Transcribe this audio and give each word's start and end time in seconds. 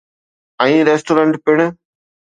۽ 0.65 0.79
Restaurant 0.89 1.33
پڻ. 1.45 1.57